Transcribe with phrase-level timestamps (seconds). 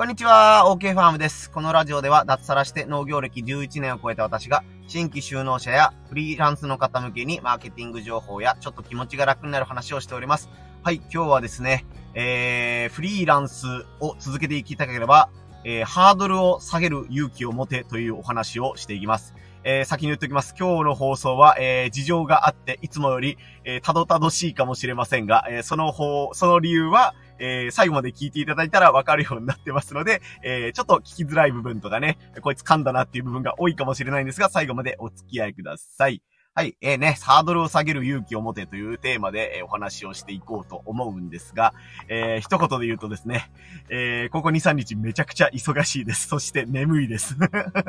[0.00, 1.50] こんにちは、OK ファームです。
[1.50, 10.48] このラジオでは脱サラして農業歴11年を超えた私が、新規就農者やフリーランスの方向けにマーケティング情報やちょっと気持ちが楽になる話をしております。
[10.82, 11.84] はい、今日はですね、
[12.14, 13.66] えー、フリーランス
[14.00, 15.28] を続けていきたければ、
[15.64, 19.34] えー、ハードルを下げる勇気を持てというお話をしていきます。
[19.64, 20.54] えー、先に言っておきます。
[20.58, 36.22] 今日の放送は、えー、事情があって、いつもより、えー、たどたどしいかもしれませんが、えー、その方、その理由は、えー、最後まで聞いていただいたらわかるようになってますので、えー、ちょっと聞きづらい部分とかね、こいつ噛んだなっていう部分が多いかもしれないんですが、最後までお付き合いください。
[36.52, 41.74] はい、えー、ね、ハードルを下げる勇気を持てというテーマで、え、お話をしていこうと思うんですが、
[42.08, 43.52] えー、一言で言うとですね、
[43.88, 46.26] えー、ここ2、3日めちゃくちゃ忙しいです。
[46.26, 47.36] そして眠いです。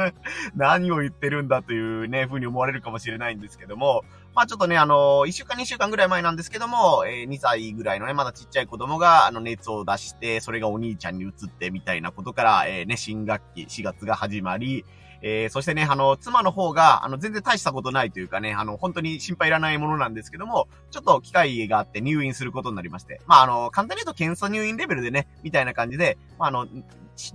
[0.56, 14.86] 何を言ってるんだというね、風に思われるかもしれないんですけども、まあちょっとね、あのー、1週間2週間ぐらい前なんですけども、えー、2歳ぐらいのね、まだちっちゃい子供が、あの、熱を出して、それがお兄ちゃんに移ってみたいなことから、えー、ね、新学期4月が始まり、
[15.22, 23.22] えー、そしてね、あの、妻の方が、あの、全然大したことないというかね、あの、本当に心配いらないものなんですけども、ちょっと機会があって入院することになりまして。
[23.28, 26.68] まあ、あの、簡単に言うと検査入院レベルでね、みたいな感じで、まあ、あの、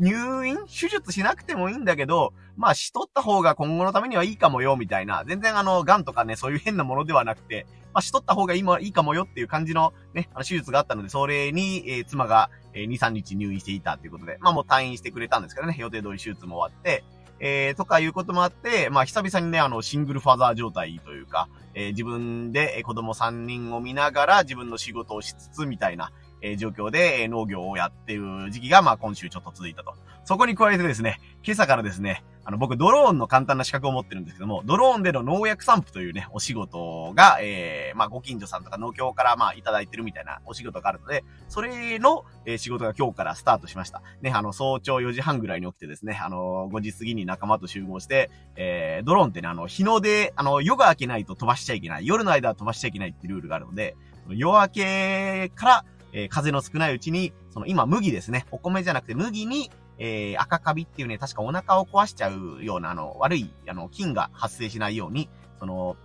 [0.00, 5.24] 入院手術しなくてもいいんだけど、まあ、しとった方が今後のためにはいいかもよ、みたいな。
[5.26, 17.04] 全然あの、癌とかね、そういう変なものではなくて、まあ、しとった方がいいいいかもよっていう感じのね、あの、手術があったので、それに、えー、妻が、えー、2、3日入院していたということで、まあもう退院してくれたんですけどね、予定通り手術も終わって、
[17.38, 29.94] えー、とかいうこともあって、まあ、久々にね、あの、シングルファザー状態というか、えー、自分で子供3人を見ながら自分の仕事をしつつみたいな、え、状況で、農業をやっている時期が、まあ、今週ちょっと続いたと。
[30.24, 44.00] そこに加えてですね、今朝からですね、あの、僕、ドローンの簡単な資格を持ってるんですけども、ドローンでの農薬散布というね、お仕事が、えー、まあ、ご近所さんとか農協から、まあ、いただいてるみたいなお仕事があるので、それの、え、仕事が今日からスタートしました。
[44.20, 52.06] ね、あの、早朝4時半ぐらいに起きてですね、あの、5時過ぎに仲間と集合して、えー、ドローンってね、あの、日の出、あの、夜が明けないと飛ばしちゃいけない。
[52.06, 53.96] 夜の間は飛ばしちゃいけないってルールがあるので、
[54.28, 55.84] 夜明けから、
[56.16, 58.46] えー、風の少ないうちに、その今麦ですね。
[58.50, 65.28] お米じゃなくて麦に、えー、赤カビっていうね、確かお腹を壊しちゃうような、あの、悪い、あの、菌が発生しないように、
[65.60, 65.96] その、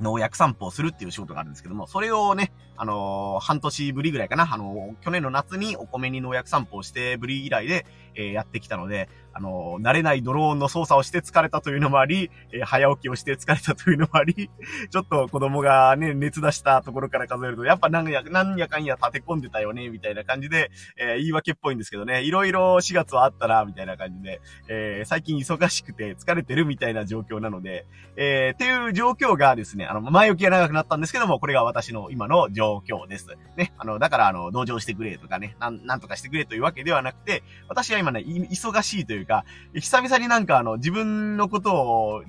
[0.00, 7.86] 農薬散布をするっていう仕事があるんですけども、それをね、あのー、半年ぶりぐらいかな、あのー、去年の夏にお米に農薬散布をしてぶり以来で、
[8.16, 14.50] え、やってきたので、あの慣れないドローンの操作をして疲れたというのもあり、え早起きをして疲れたというのもあり、
[14.90, 27.84] ちょっと子供がね、熱出したところから数えると、やっぱ何や、何やかんや立て込んでたよね、みたいな感じで、え言い訳っぽいんですけどね、いろいろ4月はあったな、みたいな感じで、え最近忙しくて疲れてるみたいな状況なので、
[28.16, 33.26] えっていう状況がですね、あの、前置きが長くなったんですけども、これが私の今の状況です。
[33.56, 39.44] ね、あの、だからあの、同情してくれとかね、なん、なんとかしてくれというわけではなくて、私は今ね、忙しいというか、
[39.74, 42.22] 久々になんかあの、自分のことを、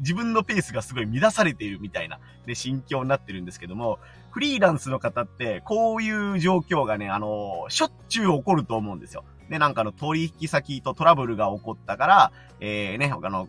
[0.00, 3.98] 自分のペースがすごい乱されているみたいな、ね、心境になってるんですけども、
[4.30, 9.24] フリーランスの方って、こういう状況がね、あの、しょっちゅう起こると思うんですよ。
[9.50, 13.48] で、なんかの取引先とトラブルが起こったから、えー、ね、あの、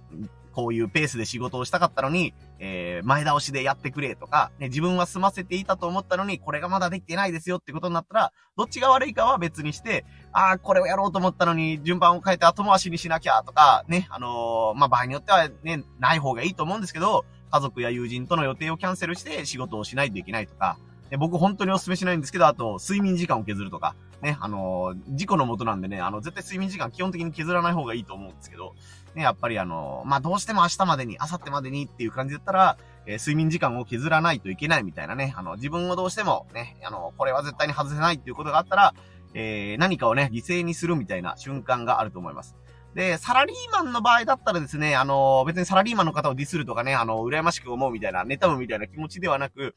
[0.51, 20.77] こういうペースで仕事をしたかったのに、えー、前倒しでやってくれとか、ね、自分は済ませていたと思ったのに、これがまだできてないですよってことになったら、どっちが悪いかは別にして、ああ、これをやろうと思ったのに、順番を変えて後回しにしなきゃとか、ね、あのー、まあ、場合によってはね、ない方がいいと思うんですけど、家族や友人との予定をキャンセルして仕事をしないといけないとか、
[21.17, 28.75] 僕本当にお勧めしないんですけど、あと、睡眠時間を削るとか、ね、あのー、事故のもとなんでね、あの、絶対睡眠時間基本的に削らない方がいいと思うんですけど、
[29.15, 38.93] ね、やっぱりあのー、まあ、どうしても明日までに、明後日までにっていう感じだったら、えー、睡眠時間を削らないといけないみたいなね、あの、自分をどうしてもね、あの、これは絶対に外せないっていうことがあったら、
[39.33, 42.55] えー、何かをね、犠牲にするみたいな瞬間があると思います。
[42.93, 49.75] で、サラリーマンの場合だったらですね、あの、別にサラリーマンの方をディスるとかね、あの、羨ましく思うみたいな、妬むみたいな気持ちではなく、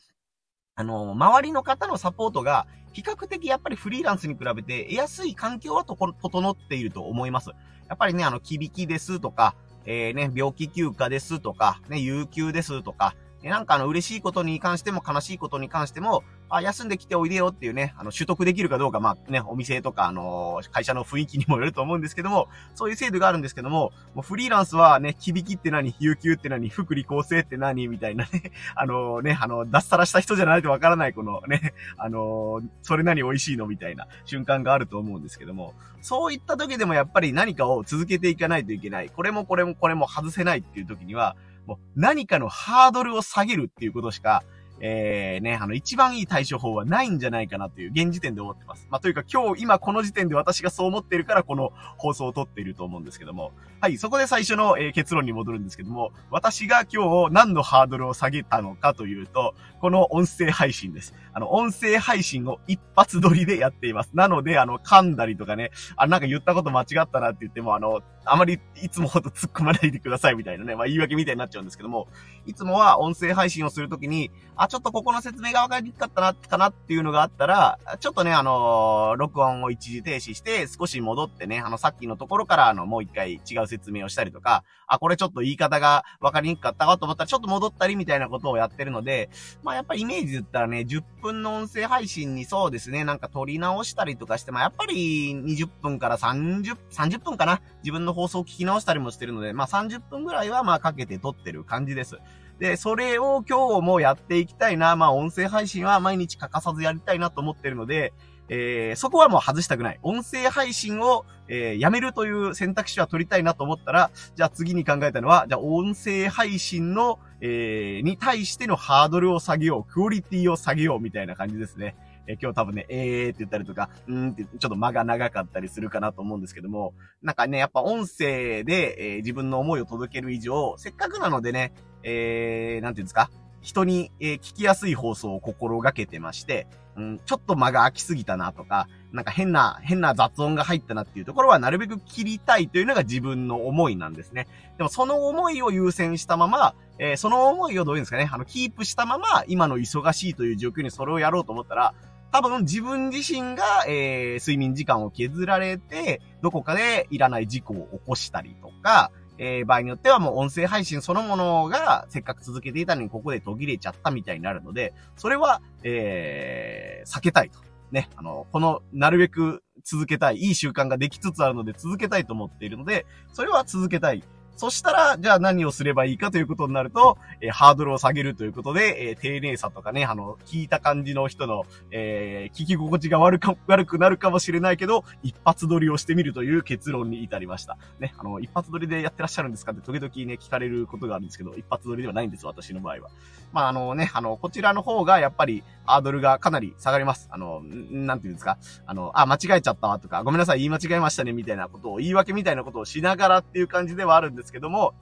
[0.77, 7.51] あの、周りの方のサポートが、比較的やっぱりフリーランスに比べて、得やすい環境はとこ、整っていると思います。
[7.89, 9.54] やっぱりね、あの、響きですとか、
[9.84, 13.15] えー、ね、病気休暇ですとか、ね、有給ですとか、
[13.51, 39.09] なんかあの、嬉しいことに関しても悲しいことに関しても、あ、休んできておいでよっていうね、あの、取得できるかどうか、まあね、お店とか、あの、会社の雰囲気にもよると思うんですけども、そういう制度があるんですけども、もうフリーランスはね、響きって何、有給って何、福利厚生って何みたいなね、 あの、ね、あの、脱サラした人じゃないとわからないこのね、あの、それ何美味しいのみたいな瞬間があると思うんですけども、そういった時でもやっぱり何かを続けていかないといけない。
[39.09, 44.43] これもこれもこれも外せないっていう時には、もう何かのハードルを下げるっていうことしか、
[44.80, 48.86] えー、ね、あの、一番いい対処法はないんじゃないかなという現時点で思ってます。
[48.91, 53.53] まあ、というか今日、今この時点で私がそう思ってるからこの放送を撮っていると思うんですけども。
[53.80, 61.15] はい、そこで最初の、えー、結論に戻るんですけども、私が今日何のハードルを下げたのかというと、この音声配信です。
[61.34, 64.10] あの、音声配信を一発撮りでやっています。
[64.15, 72.09] なので、あの、噛んだりとかね、あ、なんか言ったこと間違ったなって言っても、あの、あまりいつもほど突っ込まないでくださいみたいなね、まあ言い訳みたいになっちゃうんですけども、
[72.47, 74.30] いつもは音声配信をするときに、
[74.65, 89.31] あ、ちょっとここの説明がわかりにくかったな、かなっていうのがあったら、ちょっとね、あの、録音を一時停止して、少し戻ってね、あの、さっきのところから、あの、もう一回違う説明をしたりとか、あ、これちょっと言い方がわかりにくかったかと思ったら、ちょっと戻ったりみたいなことをやってるので、
[89.63, 102.19] まあやっぱりイメージで言ったらね、10分の音声配信にそうですね、なんか撮り直したりとかして、まあやっぱり20分から30、30分かな自分の放送を聞き直したりもしてるので、まあ30分ぐらいはまあかけて撮ってる感じです。
[102.59, 104.97] で、それを今日もやっていきたいな。
[104.97, 108.12] まあ音声配信は毎日欠かさずやりたいなと思ってるので、
[108.48, 109.98] えー、そこはもう外したくない。
[110.03, 121.97] 音声配信を、えー、やめるという選択肢は取りたいなと思ったら、じゃあ次に考えたのは、じゃあ音声配信の、えー、に対してのハードルを下げよう、クオリティを下げようみたいな感じですね。
[122.26, 131.72] え今日多分ね、えーって言ったりとか、うんってちょっと間が長かったりするかなと思うんですけども、なんかね、やっぱ音声で、えー、自分の思いを届ける以上、せっかくなのでね、
[132.03, 133.30] えー、なんていうんですか、
[133.60, 136.66] 人に、え、聞きやすい放送を心がけてまして、
[136.97, 144.48] うん、ちょっと間が空きすぎたなとか、なんか変な、変な雑音が入ったなっていうところはなるべく切りたいというのが自分の思いなんですね。
[144.76, 151.94] でもその思いを優先したまま、えー、その思いをどういうんですかね、あの、キープしたまま、今の忙しいという状況にそれをやろうと思ったら、
[152.34, 167.60] 多分自分自身が、えー、睡眠時間を削られて、どこかでいらない事故を起こしたりとか、えー、場合によってはもう音声配信そのものがせっかく続けていたのにここで途切れちゃったみたいになるので、それは、えー、避けたいと。
[167.92, 174.25] ね、あの、この、なるべく続けたい、いい習慣ができつつあるので続けたいと思っているので、それは続けたい。
[174.56, 187.77] そしたら、じゃあ何をすればいいかということになると、えー、ハードルを下げるということで、えー、丁寧さとかね、あの、聞いた感じの人の、えー、聞き心地が悪か、悪くなるかもしれないけど、一発撮りをしてみるという結論に至りました。
[187.98, 193.10] ね、あの、一発撮りでやってらっしゃるんですかって時々ね、聞かれることがあるんですけど、一発撮りではないんです、私の場合は。
[193.53, 197.28] まあ、あのね、あの、こちらの方がやっぱり、ハードルがかなり下がります。
[197.30, 198.57] あの、なんていうんですか？
[198.86, 204.95] あの、あ、間違えちゃったとか、ごめんなさい、言い間違えましたね、みたいなことを、言い訳みたいなことをしながらっていう感じではあるんですですけども、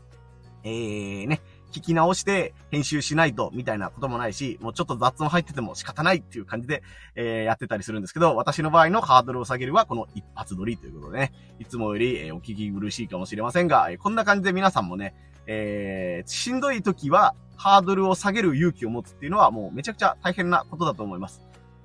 [0.65, 1.41] えー、ね、
[1.73, 6.83] 聞き直して編集しないと、みたいなこともないし、もうちょっと雑音入ってても仕方ないっていう感じで、
[7.17, 15.15] えー、やってたりするんですけど、私の場合のハードルを下げるはこの一発撮りということでね、いつもより、えー、お聞き苦しいかもしれませんが、えー、こんな感じで皆さんもね、
[15.47, 21.43] えー、しんどい時はハードルを下げる勇気を持つっていうのはもうめちゃくちゃ大変なことだと思います。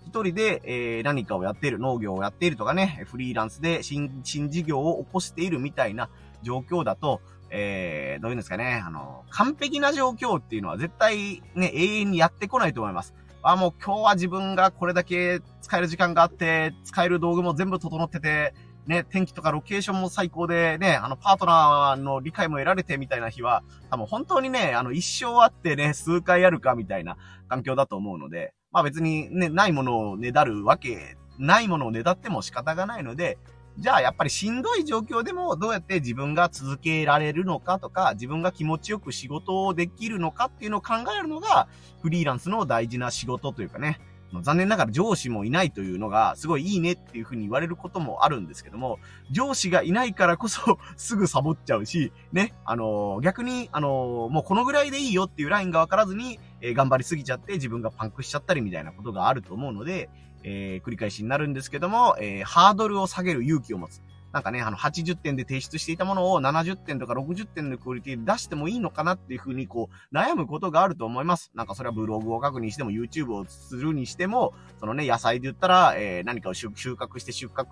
[0.07, 6.09] 一人で、えー、何かをやっている、農業をやっているとかね、フリーランスで新、新事業を起こしているみたいな
[6.44, 13.13] 状況だと、えー、どういうんですかね、あの、完璧な状況っていうのは絶対ね、永遠にやってこないと思います。
[13.41, 18.53] あ、もう今日は自分がこれだけ使える時間があって、使える道具も全部整ってて、
[18.88, 27.17] ね、天気とかロケーションも最高でね、あの、パートナーの理解も得られてみたいな日は、多分本当にね、あの、一生あってね、数回やるかみたいな
[27.49, 33.37] 環境だと思うので、まあ別にね、ないものをねだるわけ、ないものをねだっても仕方がないので、
[33.79, 41.67] じゃあやっぱりしんどい状況でもどうやって自分が続けられるのかとか、自分が気持ちよく仕事をできるのかっていうのを考えるのが、
[42.01, 43.99] フリーランスの大事な仕事というかね、
[44.41, 48.99] 残念ながら上司もいないというのが、すごいいいねっていうふうに言われることもあるんですけども、
[49.31, 60.09] 上司がいないからこそ すぐサボっちゃうし、ね、あのー、逆に、あのー、もうこのぐらいでいいよっていうラインがわからずに、えー、頑張りすぎちゃって自分がパンクしちゃったりみたいなことがあると思うので、
[60.43, 64.01] え繰り返しになるんですけども、えハードルを下げる勇気を持つ。
[64.33, 71.51] なんかね、あの、80点で提出していたものを70点とか60点のクオリティで出してもいいのかなっていうふうに、こう、悩むことがあると思います。
[71.55, 77.65] なんかそれはブログを書くにしても、YouTube をするにしても、そのね、野菜で言ったら、えー、何かを収穫して出荷、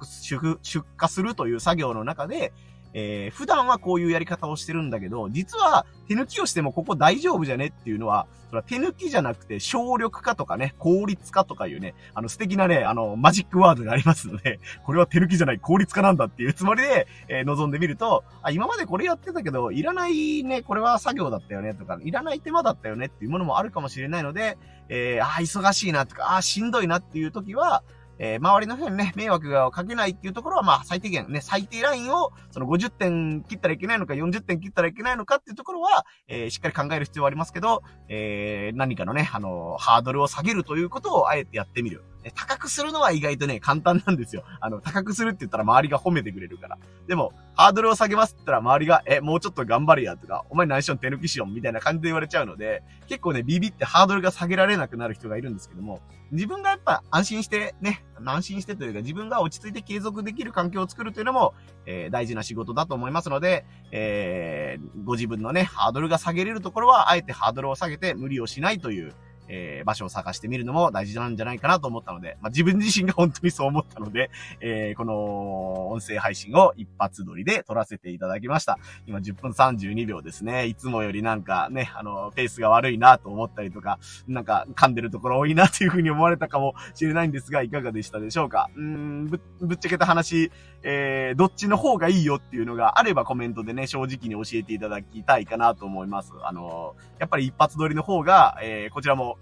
[0.63, 2.53] 出荷するという作業の中で、
[2.97, 27.83] えー、普段はこういうやり方をしてるんだけど、実は手抜きをしてもここ大丈夫じゃねっていうのは、それは手抜きじゃなくて省力化とかね、効率化とかいうね、あの素敵なね、あの、マジックワードがありますので、これは手抜きじゃない効率化なんだっていうつもりで、えー、望んでみると、あ、今までこれやってたけど、いらないね、これは作業だったよねとか、いらない手間だったよねっていうものもあるかもしれないので、えー、あ、忙しいなとか、あ、しんどいなっていう時は、
[28.19, 42.03] えー、周りの人にね、迷惑がかけないっていうところは、まあ、最低限ね、最低ラインを、その50点切ったらいけないのか、40点切ったらいけないのかっていうところは、えー、しっかり考える必要はありますけど、えー、何かのね、あの、ハードルを下げるということをあえてやってみる。
[42.31, 44.43] 高くするのは意外とね、簡単なんですよ。
[44.59, 46.77] あの、高くするって言ったら周りが褒めてくれるから。
[47.07, 56.01] でも、ハードルを下げますって言ったら周りが、え、もうちょっと頑張れやとか、お前何しよん手抜きしよんみたいな感じで言われちゃうので、結構ね、ビビってハードルが下げられなくなる人がいるんですけども、
[56.31, 61.53] 自分がやっぱ安心してね、安心してというか自分が落ち着いて継続できる環境を作るというのも、
[61.85, 69.13] えー、大事な仕事だと思いますので、えー、ご自分のね、ハードルが下げれるところは、あえてハードルを下げて無理をしないという、
[69.47, 78.79] えー、場所を探してみるのも大事なんじゃないかなと思ったので、まあ、自分自身が本当にそう思ったので、えー、この音声配信を一発撮りで撮らせていただきました。
[79.07, 80.65] 今10分32秒ですね。
[80.67, 88.69] いつもよりなんかね、あの、ペースが悪いなと思ったりとか、なんか噛んでるところ多いなというふうに思われたかもしれないんですが、いかがでしたでしょうか？
[88.75, 90.51] うん、ぶ、ぶっちゃけた話、
[90.83, 96.33] えー、どっちの方がいいよっていうのがあればコメントでね、正直に教えていただきたいかなと思います。
[96.43, 99.34] あの、やっぱり一発撮りの方が、えー、こちらも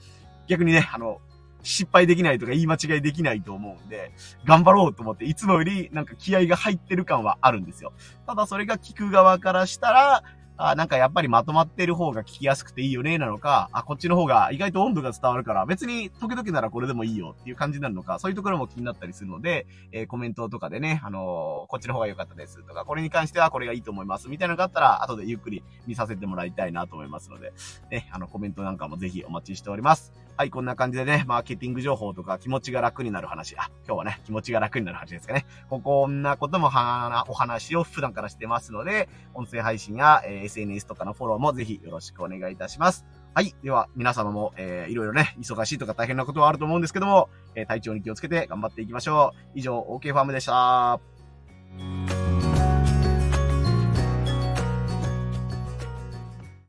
[0.48, 1.20] 逆にね、あの、
[1.64, 4.12] 失敗できないとか言い間違いできないと思うんで、
[4.46, 7.94] 頑張ろうと思って、いつもよりなんか気合が入ってる感はあるんですよ。
[8.28, 10.24] ただそれが聞く側からしたら、
[10.56, 21.22] あなんかやっぱりまとまってる方が聞きやすくていいよね、なのか、あ、こっちの方が意外と温度が伝わるから、別に時々ならこれでもいいよっていう感じになるのか、そういうところも気になったりするので、えー、コメントとかでね、あのー、
[21.68, 27.54] こっちの方が良かったですとか、これに関してはこれがいいと思いますみたいなのがあったら、後でゆっくり見させてもらいたいなと思いますので、
[27.90, 30.14] ね、あの、コメントなんかもぜひお待ちしております。
[30.36, 33.56] はい、こんな感じでね、マーケティング情報とか気持ちが楽になる話。
[33.56, 35.46] あ、今日はね、気持ちが楽になる話ですかね。
[35.70, 43.06] ここんなこともはなお話を普段からしてますので、音声配信や、えー、SNS とかのフォローもぜひよろしくお願いいたします。
[43.36, 43.54] はい。
[43.64, 49.52] では、皆様も、えー、いろいろね、忙しいとか大変なことはあると思うんですけども、えー、体調に気をつけて頑張っていきましょう。
[49.54, 51.00] 以上、OK ファームでした。